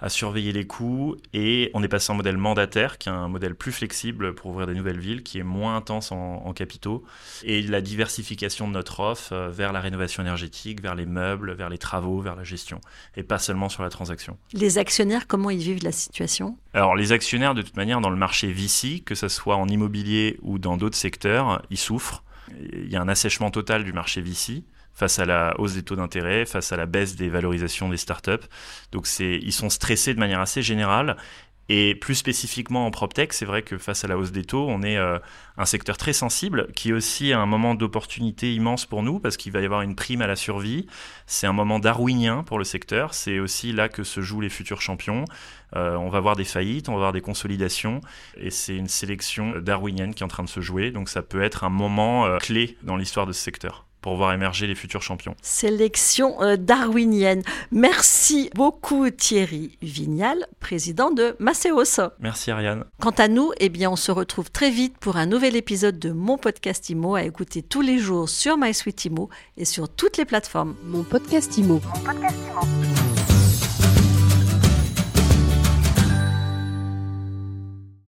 à 0.01 0.10
surveiller 0.10 0.51
les 0.51 0.65
coûts. 0.65 1.15
Et 1.34 1.70
on 1.74 1.84
est 1.84 1.88
passé 1.88 2.12
en 2.12 2.15
modèle 2.15 2.38
mandataire, 2.38 2.98
qui 2.98 3.10
est 3.10 3.12
un 3.12 3.27
modèle 3.27 3.55
plus 3.55 3.72
flexible 3.72 4.34
pour 4.34 4.51
ouvrir 4.51 4.67
des 4.67 4.74
nouvelles 4.74 5.00
villes, 5.00 5.24
qui 5.24 5.39
est 5.39 5.43
moins 5.43 5.75
intense 5.75 6.12
en, 6.12 6.43
en 6.46 6.53
capitaux. 6.53 7.03
Et 7.43 7.62
la 7.62 7.81
diversification 7.81 8.67
de 8.67 8.74
notre 8.74 9.00
offre 9.00 9.34
euh, 9.34 9.50
vers 9.50 9.72
la 9.72 9.79
rénovation 9.79 10.24
énergétique, 10.24 10.81
vers 10.81 10.96
les 10.96 11.05
meubles, 11.05 11.53
vers 11.53 11.70
les 11.70 11.77
travaux, 11.77 12.20
vers 12.20 12.36
la 12.36 12.43
gestion, 12.43 12.81
et 13.15 13.24
pas 13.24 13.39
seulement 13.39 13.70
sur 13.70 13.84
la 13.84 13.89
transaction. 13.89 14.38
Les 14.53 14.77
actionnaires, 14.77 15.27
comment 15.27 15.50
ils 15.50 15.60
vivent 15.60 15.84
la 15.84 15.91
situation? 15.91 16.58
Alors 16.74 16.96
les 16.96 17.12
actionnaires, 17.12 17.53
de 17.53 17.62
toute 17.62 17.77
manière, 17.77 18.01
dans 18.01 18.10
le 18.10 18.15
marché 18.15 18.51
VC, 18.51 19.01
que 19.05 19.15
ce 19.15 19.27
soit 19.27 19.55
en 19.55 19.67
immobilier 19.67 20.38
ou 20.41 20.58
dans 20.58 20.77
d'autres 20.77 20.98
secteurs, 20.98 21.62
ils 21.70 21.77
souffrent. 21.77 22.24
Il 22.74 22.89
y 22.89 22.96
a 22.96 23.01
un 23.01 23.08
assèchement 23.08 23.51
total 23.51 23.84
du 23.84 23.93
marché 23.93 24.22
VC 24.22 24.63
face 25.01 25.17
à 25.17 25.25
la 25.25 25.60
hausse 25.60 25.74
des 25.74 25.81
taux 25.81 25.96
d'intérêt, 25.96 26.46
face 26.46 26.72
à 26.72 26.77
la 26.77 26.86
baisse 26.86 27.15
des 27.15 27.27
valorisations 27.27 27.89
des 27.89 27.98
startups. 27.98 28.46
Donc 28.91 29.08
ils 29.20 29.51
sont 29.51 29.72
stressés 29.72 30.13
de 30.13 30.20
manière 30.20 30.41
assez 30.41 30.62
générale. 30.62 31.17
Et 31.70 31.96
plus 31.96 32.13
spécifiquement 32.13 32.86
en 32.86 32.91
PropTech, 32.91 33.34
c'est 33.34 33.46
vrai 33.46 33.63
que 33.63 33.79
face 33.79 34.03
à 34.03 34.08
la 34.08 34.15
hausse 34.15 34.31
des 34.31 34.43
taux, 34.43 34.67
on 34.70 34.84
est 34.84 34.98
euh, 34.98 35.17
un 35.58 35.65
secteur 35.65 35.98
très 35.98 36.13
sensible 36.13 36.67
qui 36.75 36.89
est 36.89 36.93
aussi 36.93 37.34
un 37.34 37.48
moment 37.48 37.74
d'opportunité 37.74 38.53
immense 38.53 38.86
pour 38.86 39.01
nous 39.01 39.20
parce 39.20 39.38
qu'il 39.38 39.51
va 39.51 39.62
y 39.62 39.65
avoir 39.65 39.81
une 39.81 39.96
prime 39.96 40.22
à 40.22 40.27
la 40.27 40.36
survie. 40.36 40.86
C'est 41.25 41.48
un 41.48 41.53
moment 41.53 41.79
darwinien 41.79 42.43
pour 42.43 42.60
le 42.60 42.63
secteur. 42.63 43.15
C'est 43.15 43.39
aussi 43.39 43.72
là 43.72 43.89
que 43.89 44.03
se 44.03 44.22
jouent 44.22 44.41
les 44.41 44.50
futurs 44.50 44.81
champions. 44.81 45.25
Euh, 45.75 45.96
on 45.96 46.10
va 46.10 46.20
voir 46.20 46.36
des 46.36 46.43
faillites, 46.43 46.89
on 46.89 46.93
va 46.93 47.00
voir 47.00 47.13
des 47.13 47.22
consolidations 47.22 48.01
et 48.38 48.51
c'est 48.51 48.75
une 48.75 48.89
sélection 48.89 49.53
darwinienne 49.58 50.13
qui 50.13 50.22
est 50.22 50.25
en 50.25 50.36
train 50.36 50.43
de 50.43 50.50
se 50.50 50.62
jouer. 50.62 50.91
Donc 50.91 51.10
ça 51.10 51.24
peut 51.24 51.41
être 51.41 51.63
un 51.63 51.72
moment 51.72 52.27
euh, 52.27 52.38
clé 52.38 52.77
dans 52.84 52.98
l'histoire 52.98 53.25
de 53.25 53.31
ce 53.31 53.41
secteur 53.41 53.88
pour 54.01 54.15
voir 54.15 54.34
émerger 54.34 54.67
les 54.67 54.75
futurs 54.75 55.01
champions. 55.01 55.36
Sélection 55.41 56.41
euh, 56.41 56.58
darwinienne. 56.58 57.43
Merci 57.72 58.50
beaucoup 58.55 59.10
Thierry 59.10 59.77
Vignal, 59.81 60.46
président 60.60 61.12
de 61.12 61.36
Macéos. 61.39 62.01
Merci 62.20 62.51
Ariane. 62.51 62.86
Quant 63.00 63.12
à 63.12 63.27
nous, 63.27 63.51
eh 63.60 63.70
bien, 63.70 63.91
on 63.91 63.96
se 63.96 64.12
retrouve 64.12 64.51
très 64.51 64.70
vite 64.70 64.98
pour 64.98 65.17
un 65.17 65.25
nouvel 65.25 65.55
épisode 65.55 66.00
de 66.00 66.12
mon 66.12 66.38
podcast 66.38 66.89
IMO 66.89 67.15
à 67.15 67.24
écouter 67.24 67.62
tous 67.62 67.81
les 67.81 68.00
jours 68.00 68.29
sur 68.29 68.58
MySuite 68.58 69.05
IMO 69.05 69.29
et 69.58 69.65
sur 69.65 69.89
toutes 69.89 70.17
les 70.17 70.25
plateformes. 70.25 70.75
Mon 70.86 71.03
podcast 71.03 71.58
IMO. 71.58 71.81
Mon 71.84 72.01
podcast 72.03 72.36
Imo. 72.51 73.00